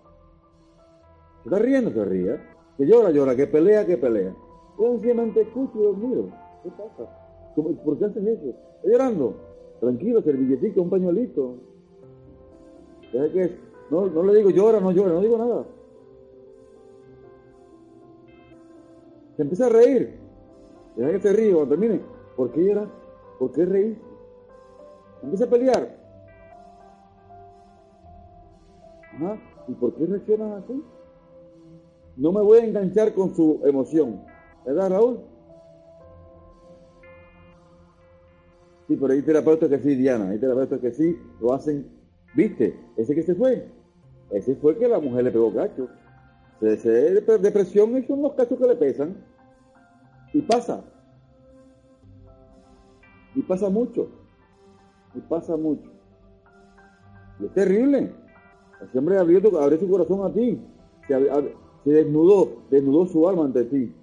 [1.43, 2.52] Se está riendo, se ría.
[2.77, 4.33] Que llora, llora, que pelea, que pelea.
[4.77, 6.29] Sencillamente escucho y miro.
[6.63, 7.09] ¿Qué pasa?
[7.55, 8.53] ¿Por qué hacen eso?
[8.75, 9.35] Estoy llorando.
[9.79, 11.55] Tranquilo, servilletito, un pañuelito.
[13.11, 13.57] Que
[13.91, 15.65] no, no le digo llora, no llora, no digo nada.
[19.35, 20.19] Se empieza a reír.
[20.95, 22.01] Deja que se ríe cuando termine.
[22.35, 22.87] ¿Por qué llora?
[23.37, 23.97] ¿Por qué reír?
[25.21, 25.97] Empieza a pelear.
[29.15, 29.37] Ajá.
[29.67, 30.83] ¿Y por qué reaccionas así?
[32.15, 34.21] No me voy a enganchar con su emoción.
[34.65, 35.19] ¿Verdad, Raúl?
[38.87, 40.29] Sí, pero hay terapeutas que sí, Diana.
[40.29, 41.87] Hay terapeutas que sí lo hacen.
[42.35, 42.77] ¿Viste?
[42.97, 43.67] Ese que se fue.
[44.29, 45.87] Ese fue que la mujer le pegó cacho.
[46.61, 46.89] Ese
[47.39, 49.15] depresión y son los cachos que le pesan.
[50.33, 50.83] Y pasa.
[53.35, 54.09] Y pasa mucho.
[55.15, 55.89] Y pasa mucho.
[57.39, 58.13] Y es terrible.
[58.81, 60.61] Ese hombre abrió, abrió su corazón a ti.
[61.07, 63.93] se desnudó, desnudó su alma ante ti.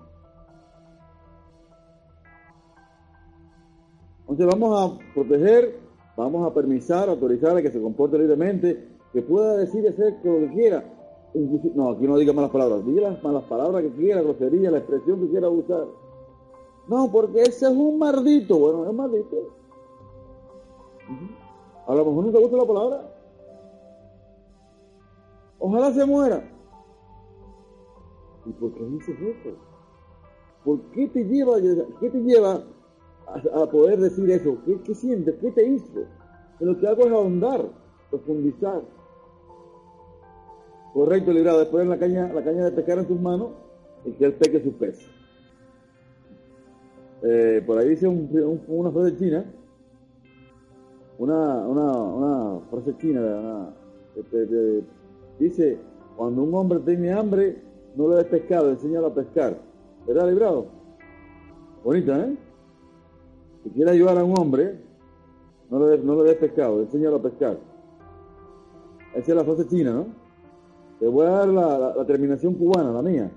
[4.29, 5.81] Entonces vamos a proteger,
[6.16, 10.38] vamos a permisar, autorizar a que se comporte libremente, que pueda decir y hacer lo
[10.40, 10.85] que quiera.
[11.75, 15.21] no, aquí no diga malas palabras, diga las malas palabras que quiera, grosería, la expresión
[15.21, 15.87] que quiera usar.
[16.87, 18.59] No, porque ese es un maldito.
[18.59, 19.37] Bueno, es maldito.
[21.87, 23.14] A lo mejor no te gusta la palabra.
[25.59, 26.60] Ojalá se muera.
[28.46, 29.57] ¿Y por qué dices eso?
[30.64, 31.57] ¿Por qué te lleva,
[32.00, 32.62] qué te lleva
[33.26, 34.59] a, poder decir eso?
[34.64, 35.35] ¿Qué, ¿Qué, sientes?
[35.40, 36.05] ¿Qué te hizo?
[36.59, 37.66] Que lo que hago es ahondar,
[38.11, 38.83] profundizar.
[40.92, 41.61] Correcto, librado.
[41.61, 43.50] Después en la caña, la caña de pescar en tus manos
[44.05, 44.98] y que él peque su pez.
[47.22, 49.44] Eh, por ahí dice una frase china,
[51.18, 53.74] una, una, una frase china,
[55.38, 55.79] dice,
[56.16, 57.62] cuando un hombre tiene hambre,
[57.96, 59.57] no le des pescado, enséñalo a pescar.
[60.07, 60.66] ¿Verdad, librado?
[61.85, 62.37] Bonita, ¿eh?
[63.62, 64.79] Si quieres ayudar a un hombre,
[65.70, 67.59] no le, des, no le des pescado, enséñalo a pescar.
[69.14, 70.07] Esa es la frase china, ¿no?
[70.98, 73.31] Te voy a dar la, terminación cubana, la mía.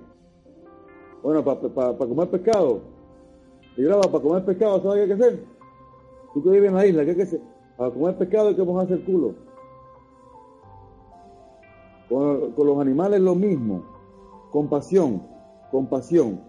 [1.21, 2.81] Bueno, para comer pescado,
[3.77, 5.45] librado, para comer pescado, ¿sabes qué hay que hacer?
[6.33, 7.41] Tú que vives en la isla, ¿qué hay que hacer?
[7.77, 9.35] Para comer pescado hay que mojarse el culo.
[12.09, 13.92] Con, con los animales lo mismo
[14.53, 15.23] compasión,
[15.71, 16.39] compasión.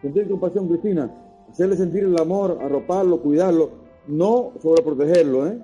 [0.00, 1.10] Sentir compasión, Cristina,
[1.50, 3.70] hacerle sentir el amor, arroparlo, cuidarlo,
[4.06, 5.58] no sobreprotegerlo, ¿eh?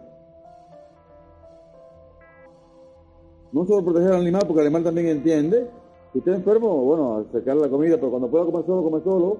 [3.52, 5.70] No sobreproteger al animal porque el animal también entiende.
[6.12, 9.38] Si está enfermo, bueno, sacarle la comida, pero cuando pueda comer solo, come solo.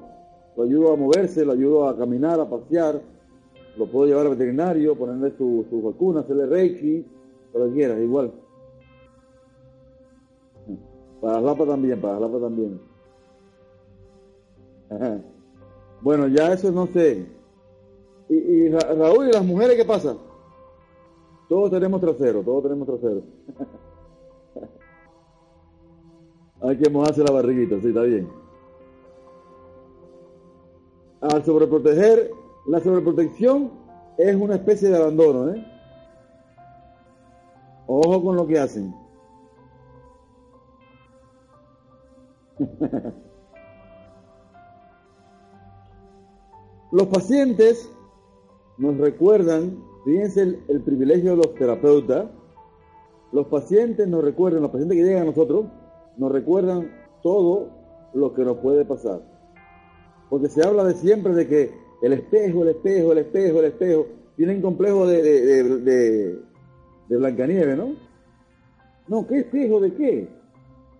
[0.56, 3.02] Lo ayudo a moverse, lo ayudo a caminar, a pasear.
[3.76, 7.04] Lo puedo llevar al veterinario, ponerle su, su vacuna, hacerle reiki,
[7.52, 8.32] lo que quieras, igual.
[11.26, 12.80] Para Lapa también, para Lapa también.
[16.00, 17.26] Bueno, ya eso no sé.
[18.28, 20.16] Y, Raúl, ¿y las mujeres qué pasa?
[21.48, 23.22] Todos tenemos trasero, todos tenemos trasero.
[26.60, 28.28] Hay que mojarse la barriguita, sí, está bien.
[31.22, 32.30] Al sobreproteger,
[32.68, 33.72] la sobreprotección
[34.16, 35.66] es una especie de abandono, ¿eh?
[37.88, 39.05] Ojo con lo que hacen.
[46.92, 47.90] Los pacientes
[48.78, 52.26] nos recuerdan, fíjense el, privilegio de los terapeutas,
[53.32, 55.66] los pacientes nos recuerdan, los pacientes que llegan a nosotros,
[56.16, 56.90] nos recuerdan
[57.22, 57.70] todo
[58.14, 59.20] lo que nos puede pasar.
[60.30, 64.06] Porque se habla de siempre de que el espejo, el espejo, el espejo, el espejo,
[64.36, 66.38] tienen complejo de, de, de,
[67.08, 67.96] de Blancanieves, ¿no?
[69.08, 70.28] No, ¿qué espejo de qué?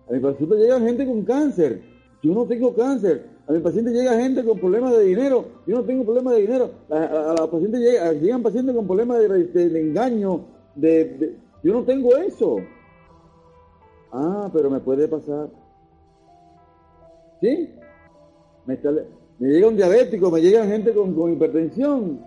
[0.09, 1.81] A mi paciente llega gente con cáncer.
[2.23, 3.25] Yo no tengo cáncer.
[3.47, 5.45] A mi paciente llega gente con problemas de dinero.
[5.65, 6.71] Yo no tengo problemas de dinero.
[6.89, 10.41] A, la paciente llega, llegan pacientes con problemas de, engaño.
[10.75, 12.57] De, yo no tengo eso.
[14.11, 15.49] Ah, pero me puede pasar.
[17.41, 17.69] ¿Sí?
[18.65, 18.79] Me,
[19.39, 22.19] llega un diabético, me llega gente con, con hipertensión.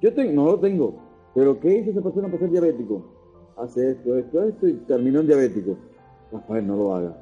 [0.00, 0.94] Yo tengo, no lo tengo.
[1.34, 3.02] Pero ¿qué hizo esa persona para ser diabético?
[3.56, 5.76] Hace esto, esto, esto y terminó en diabético.
[6.32, 7.16] Rafael, no lo haga.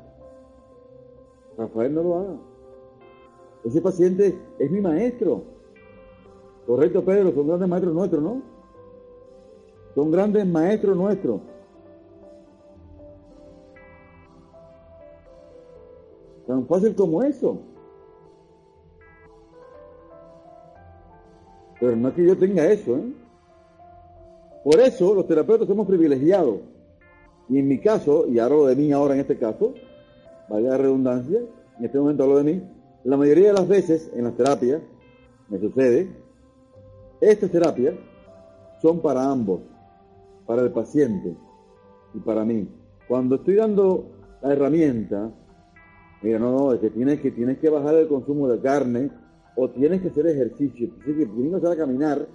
[1.57, 2.37] Rafael, no lo haga.
[3.65, 5.43] Ese paciente es mi maestro.
[6.67, 8.43] Correcto, Pedro, son grandes maestros nuestros, ¿no?
[9.95, 11.41] Son grandes maestros nuestros.
[16.47, 17.59] Tan fácil como eso.
[21.81, 23.13] Pero no es que yo tenga eso, ¿eh?
[24.65, 26.61] Por eso los terapeutas somos privilegiados.
[27.49, 29.75] Y en mi caso, y hablo de mí ahora en este caso,
[30.49, 31.41] vaya la redundancia,
[31.79, 32.63] en este momento hablo de mí,
[33.05, 34.83] la mayoría de las veces en las terapias,
[35.49, 36.09] me sucede,
[37.21, 37.95] estas terapias
[38.83, 39.61] son para ambos,
[40.45, 41.37] para el paciente
[42.15, 42.69] y para mí.
[43.07, 44.07] Cuando estoy dando
[44.43, 45.31] la herramienta,
[46.23, 49.11] mira, no, no, es que tienes que, tienes que bajar el consumo de carne
[49.55, 52.27] o tienes que hacer ejercicio, tienes que empezar a caminar,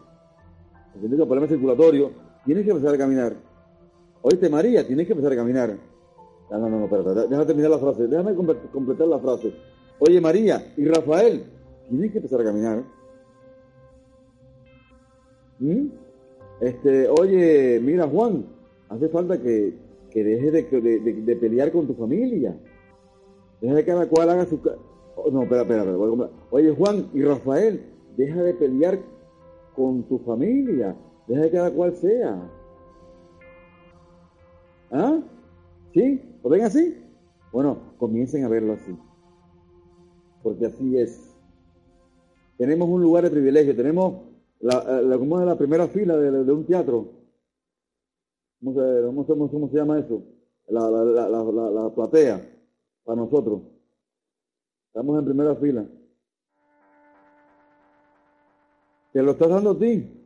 [0.99, 2.12] tienes un problema circulatorio,
[2.45, 3.51] tienes que empezar a caminar
[4.24, 5.78] Oíste, María, tienes que empezar a caminar.
[6.51, 9.53] No, no, no, espérate, déjame terminar la frase, déjame completar la frase.
[9.99, 11.43] Oye, María y Rafael,
[11.89, 12.84] tienes que empezar a caminar.
[15.59, 15.88] ¿Mm?
[16.59, 18.45] Este, oye, mira, Juan,
[18.89, 19.76] hace falta que,
[20.09, 22.55] que dejes de, pelear con tu familia.
[23.61, 24.59] Deja que cada cual haga su...
[25.15, 26.30] Oh, no, espera, espera, espera.
[26.49, 27.82] Oye, Juan y Rafael,
[28.17, 28.99] deja de pelear
[29.76, 30.95] con tu familia.
[31.28, 32.41] Deja que cada cual sea.
[34.91, 35.21] ¿Ah?
[35.93, 36.21] ¿Sí?
[36.43, 36.97] ¿Lo ven así?
[37.51, 38.95] Bueno, comiencen a verlo así.
[40.43, 41.33] Porque así es.
[42.57, 44.23] Tenemos un lugar de privilegio, tenemos
[44.59, 47.09] la, la, como la primera fila de, un teatro.
[48.59, 48.73] ¿Cómo
[49.25, 50.23] se, cómo se llama eso?
[50.67, 52.47] La, la, platea
[53.03, 53.61] para nosotros.
[54.87, 55.85] Estamos en primera fila.
[59.13, 60.17] Te lo estás dando a ti.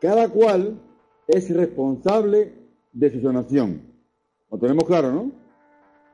[0.00, 0.80] Cada cual
[1.26, 2.61] es responsable
[2.92, 3.82] de su sanación.
[4.50, 5.32] Lo tenemos claro, ¿no?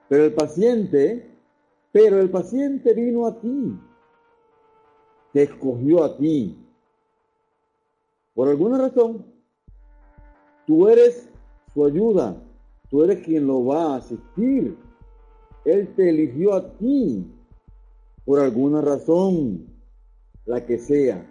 [0.09, 1.31] Pero el paciente,
[1.93, 3.79] pero el paciente vino a ti.
[5.33, 6.57] Te escogió a ti.
[8.35, 9.27] Por alguna razón,
[10.67, 11.29] tú eres
[11.75, 12.37] su ayuda.
[12.89, 14.77] Tú eres quien lo va a asistir.
[15.65, 17.27] Él te eligió a ti.
[18.25, 19.67] Por alguna razón,
[20.47, 21.27] la que sea.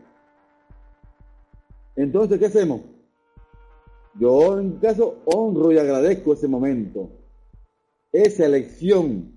[1.96, 2.82] Entonces, ¿qué hacemos?
[4.20, 7.10] Yo en caso honro y agradezco ese momento,
[8.12, 9.32] esa elección,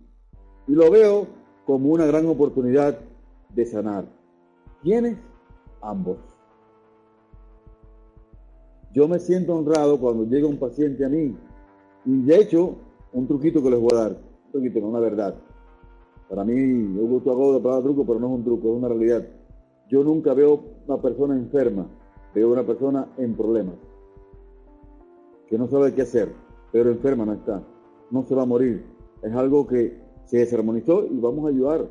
[0.66, 1.26] y lo veo
[1.66, 2.98] como una gran oportunidad
[3.54, 4.06] de sanar.
[4.82, 5.18] ¿Quiénes?
[5.82, 6.18] Ambos.
[8.92, 11.36] Yo me siento honrado cuando llega un paciente a mí,
[12.06, 12.76] y de hecho,
[13.12, 15.34] un truquito que les voy a dar, un truquito, una verdad.
[16.28, 16.54] Para mí,
[16.96, 19.26] yo gusto hago de palabra truco, pero no es un truco, es una realidad.
[19.88, 21.86] Yo nunca veo una persona enferma
[22.34, 23.74] veo una persona en problemas,
[25.50, 26.32] que no sabe qué hacer,
[26.72, 27.62] pero enferma no está,
[28.10, 28.84] no se va a morir.
[29.20, 31.88] Es algo que se desarmonizó y vamos a ayudar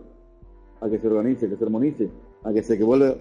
[0.80, 2.10] a que se organice, que se armonice,
[2.44, 3.16] a que se que vuelva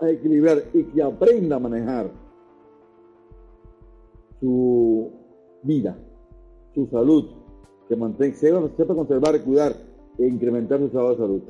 [0.00, 2.10] a equilibrar y que aprenda a manejar
[4.38, 5.10] su
[5.62, 5.96] vida,
[6.74, 7.24] su salud,
[7.88, 8.36] que mantenga,
[8.76, 9.74] sepa conservar, cuidar
[10.18, 11.42] e incrementar su estado de salud.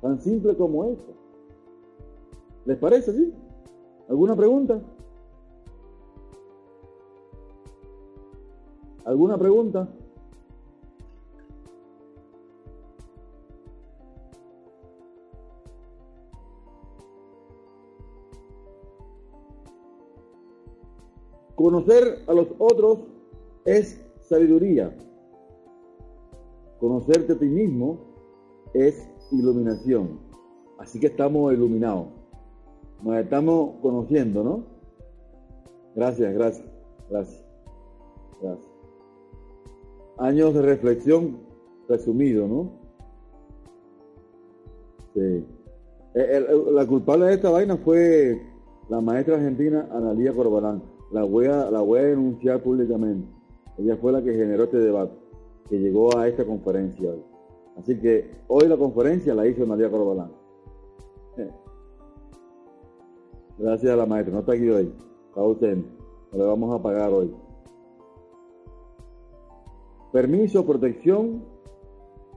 [0.00, 1.12] Tan simple como eso.
[2.64, 3.34] ¿Les parece así?
[4.08, 4.80] ¿Alguna pregunta?
[9.10, 9.88] ¿Alguna pregunta?
[21.56, 23.00] Conocer a los otros
[23.64, 24.96] es sabiduría.
[26.78, 27.98] Conocerte a ti mismo
[28.74, 30.20] es iluminación.
[30.78, 32.06] Así que estamos iluminados.
[33.02, 34.62] Nos estamos conociendo, ¿no?
[35.96, 36.68] Gracias, gracias,
[37.10, 37.44] gracias,
[38.40, 38.69] gracias.
[40.20, 41.38] Años de reflexión
[41.88, 42.70] resumido, ¿no?
[45.14, 45.44] Sí.
[46.14, 48.38] Eh, la culpable de esta vaina fue
[48.90, 50.82] la maestra argentina Analía Corbalán.
[51.10, 53.26] La voy, a, la voy a denunciar públicamente.
[53.78, 55.14] Ella fue la que generó este debate,
[55.70, 57.22] que llegó a esta conferencia hoy.
[57.78, 60.32] Así que hoy la conferencia la hizo Analía Corbalán.
[61.38, 61.50] Eh.
[63.58, 64.34] Gracias a la maestra.
[64.34, 64.92] No está aquí hoy.
[65.28, 65.88] Está ausente.
[66.32, 67.34] le vamos a pagar hoy.
[70.12, 71.44] Permiso, protección,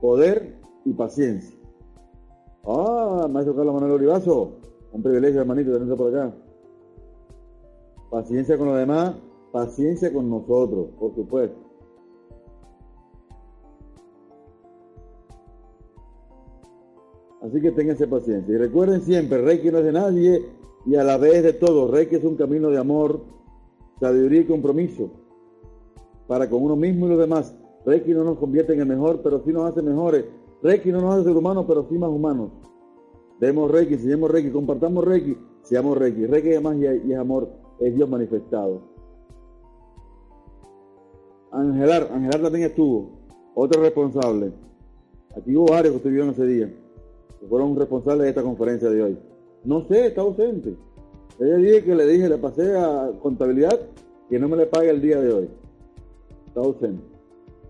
[0.00, 1.58] poder y paciencia.
[2.64, 4.60] Ah, maestro Carlos Manuel Olivazo.
[4.92, 6.34] Un privilegio, hermanito, tenerlo por acá.
[8.10, 9.16] Paciencia con los demás,
[9.52, 11.58] paciencia con nosotros, por supuesto.
[17.42, 18.54] Así que ténganse paciencia.
[18.54, 20.42] Y recuerden siempre, Reiki no es de nadie,
[20.86, 21.90] y a la vez de todo.
[21.90, 23.20] Reiki es un camino de amor,
[23.98, 25.10] sabiduría y compromiso
[26.26, 27.54] para con uno mismo y los demás.
[27.84, 30.24] Reiki no nos convierte en el mejor, pero sí nos hace mejores.
[30.62, 32.50] Reiki no nos hace ser humanos, pero sí más humanos.
[33.40, 36.26] Demos Reiki, enseñemos Reiki, compartamos Reiki, seamos Reiki.
[36.26, 37.48] Reiki es más y es amor,
[37.80, 38.80] es Dios manifestado.
[41.50, 43.10] Angelar, Angelar también estuvo,
[43.54, 44.52] otro responsable.
[45.36, 46.72] Aquí hubo varios que estuvieron ese día,
[47.38, 49.18] que fueron responsables de esta conferencia de hoy.
[49.64, 50.76] No sé, está ausente.
[51.38, 53.78] Ella dije que le dije, le pasé a contabilidad
[54.30, 55.48] que no me le pague el día de hoy.
[56.46, 57.13] Está ausente.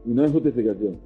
[0.05, 0.99] Y no es justificación.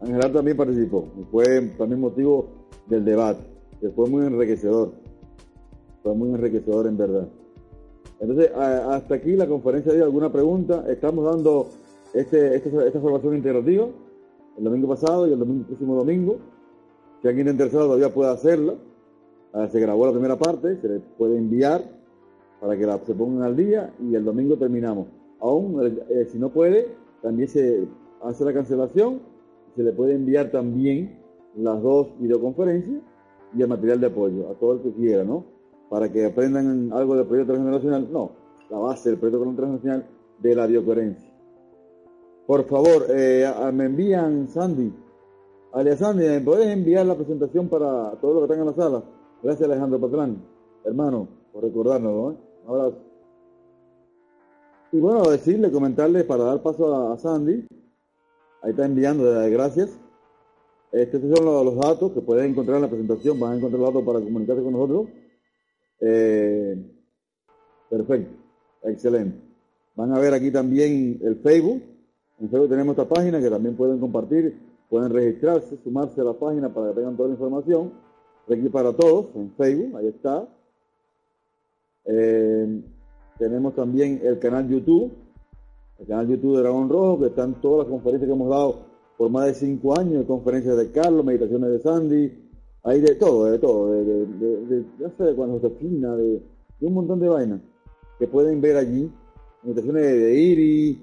[0.00, 1.06] Ángel también participó.
[1.30, 2.48] Fue también motivo
[2.86, 3.40] del debate.
[3.80, 4.92] Que fue muy enriquecedor.
[6.02, 7.28] Fue muy enriquecedor en verdad.
[8.20, 10.84] Entonces, hasta aquí la conferencia de ¿Alguna pregunta?
[10.88, 11.68] Estamos dando
[12.14, 13.88] este, este, esta formación integrativa
[14.56, 16.38] el domingo pasado y el próximo domingo.
[17.20, 18.74] Si alguien interesado todavía puede hacerla.
[19.52, 21.82] Ah, se grabó la primera parte, se le puede enviar
[22.60, 25.06] para que la, se pongan al día y el domingo terminamos.
[25.40, 26.88] Aún, eh, si no puede,
[27.22, 27.86] también se
[28.22, 29.20] hace la cancelación,
[29.74, 31.18] se le puede enviar también
[31.56, 33.02] las dos videoconferencias
[33.56, 35.44] y el material de apoyo a todo el que quiera, ¿no?
[35.88, 38.30] Para que aprendan algo del proyecto transgeneracional, no,
[38.70, 40.06] la base del proyecto transgeneracional
[40.38, 41.32] de la biocoherencia.
[42.46, 44.92] Por favor, eh, me envían Sandy,
[45.72, 49.02] alias Sandy, ¿me puedes enviar la presentación para todos los que están en la sala?
[49.42, 50.42] Gracias Alejandro Patrán,
[50.84, 52.24] hermano, por recordarnos, ¿no?
[52.66, 53.15] Un abrazo.
[54.96, 57.66] Y bueno, decirle, comentarle para dar paso a, Sandy,
[58.62, 59.90] ahí está enviando, gracias.
[60.90, 64.06] Estos son los, datos que pueden encontrar en la presentación, van a encontrar los datos
[64.06, 65.08] para comunicarse con nosotros.
[66.00, 66.82] Eh,
[67.90, 68.36] perfecto,
[68.84, 69.38] excelente.
[69.96, 71.82] Van a ver aquí también el Facebook.
[72.40, 76.72] En Facebook tenemos esta página que también pueden compartir, pueden registrarse, sumarse a la página
[76.72, 77.92] para que tengan toda la información.
[78.50, 80.48] Aquí para todos en Facebook, ahí está.
[82.06, 82.82] Eh,
[83.38, 85.12] tenemos también el canal YouTube,
[85.98, 89.30] el canal YouTube de Dragón Rojo, que están todas las conferencias que hemos dado por
[89.30, 92.32] más de cinco años, de conferencias de Carlos, meditaciones de Sandy,
[92.82, 94.84] hay de todo, de todo, de, de,
[95.16, 96.42] sé, de cuando se de,
[96.80, 97.60] de un montón de vainas
[98.18, 99.10] que pueden ver allí,
[99.62, 101.02] meditaciones de, Iri,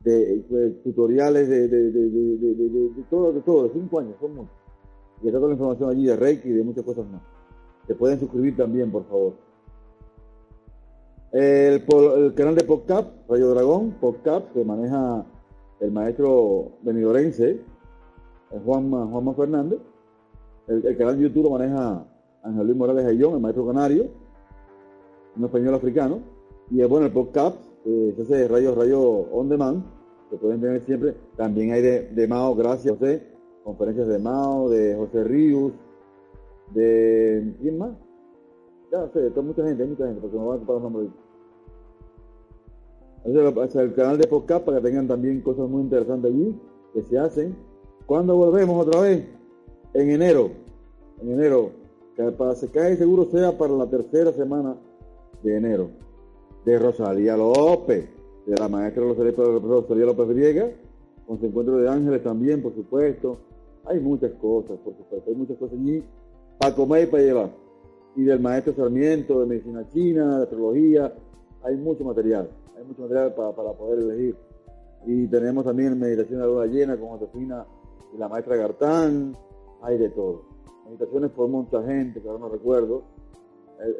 [0.00, 4.52] de, tutoriales de, de, todo, de todo, de cinco años, son muchos.
[5.22, 7.22] Y está toda la información allí de Reiki y de muchas cosas más.
[7.86, 9.43] Se pueden suscribir también, por favor.
[11.34, 11.84] El,
[12.36, 15.26] canal de podcast, Radio Dragón, podcast, que maneja
[15.80, 17.60] el maestro benidorense,
[18.64, 19.80] Juanma, Juanma Fernández.
[20.68, 22.06] El, canal de YouTube lo maneja
[22.44, 24.06] Ángel Luis Morales Ayllón, el maestro canario,
[25.36, 26.20] un español africano.
[26.70, 29.82] Y es bueno, el podcast, eh, ese rayo, rayo on demand,
[30.30, 31.16] que pueden tener siempre.
[31.36, 33.26] También hay de, de Mao, gracias José,
[33.64, 35.72] conferencias de Mao, de José Ríos,
[36.72, 37.56] de.
[37.60, 38.03] ¿Quién más?
[38.94, 41.08] Ya sé, mucha gente, mucha gente, porque me van a ocupar los nombres
[43.24, 46.56] el canal de podcast para que tengan también cosas muy interesantes allí
[46.92, 47.56] que se hacen.
[48.06, 49.26] Cuando volvemos otra vez?
[49.94, 50.50] En enero.
[51.20, 51.70] En enero.
[52.14, 54.76] Que para se cae seguro sea para la tercera semana
[55.42, 55.88] de enero.
[56.64, 58.08] De Rosalía López,
[58.46, 60.70] de la maestra Rosalía López Griega,
[61.26, 63.38] con su encuentro de ángeles también, por supuesto.
[63.86, 65.30] Hay muchas cosas, por supuesto.
[65.30, 66.04] Hay muchas cosas allí
[66.60, 67.63] para comer y para llevar.
[68.16, 71.12] Y del maestro Sarmiento, de medicina china, de astrología.
[71.62, 74.36] Hay mucho material hay mucho material para, para poder elegir.
[75.06, 77.66] Y tenemos también meditación de luna llena con Josefina
[78.14, 79.36] y la maestra Gartán,
[79.82, 80.42] hay de todo.
[80.86, 83.02] Meditaciones por mucha gente, que ahora no recuerdo.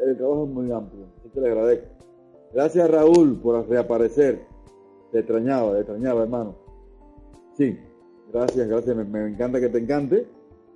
[0.06, 1.86] El, trabajo es muy amplio, así que le agradezco.
[2.52, 4.46] Gracias Raúl por reaparecer.
[5.10, 6.54] Te extrañaba, te extrañaba hermano.
[7.54, 7.78] Sí,
[8.32, 10.26] gracias, gracias, me, encanta que te encante.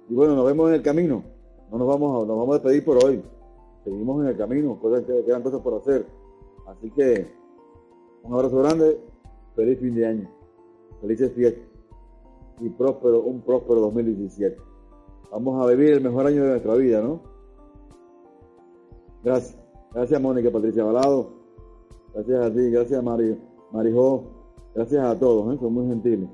[0.09, 1.23] Y bueno, nos vemos en el camino.
[1.71, 3.23] No nos vamos a, nos vamos a despedir por hoy.
[3.85, 6.07] Seguimos en el camino, cosas que quedan cosas por hacer.
[6.67, 7.27] Así que
[8.23, 9.01] un abrazo grande,
[9.55, 10.31] feliz fin de año,
[11.01, 11.65] felices fiestas
[12.61, 14.57] y próspero, un próspero 2017.
[15.31, 17.21] Vamos a vivir el mejor año de nuestra vida, ¿no?
[19.23, 19.59] Gracias.
[19.93, 21.31] Gracias Mónica Patricia Balado.
[22.15, 23.39] Gracias a ti, gracias Mari,
[23.73, 24.25] Marijó.
[24.75, 25.59] Gracias a todos, ¿eh?
[25.61, 26.29] son muy gentiles.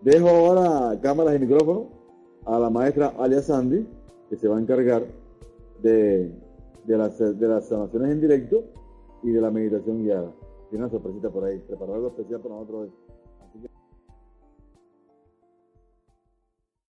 [0.00, 1.84] Dejo ahora cámaras y micrófonos
[2.44, 3.86] a la maestra Alia Sandy,
[4.32, 5.04] que se va a encargar
[5.82, 6.32] de,
[6.86, 8.64] de, las, de las sanaciones en directo
[9.22, 10.32] y de la meditación guiada
[10.70, 11.58] tiene una sorpresita por ahí.
[11.58, 12.88] Preparó algo especial para nosotros.